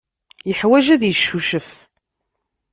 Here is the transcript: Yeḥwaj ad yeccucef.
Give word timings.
Yeḥwaj 0.49 0.87
ad 0.95 1.01
yeccucef. 1.05 1.69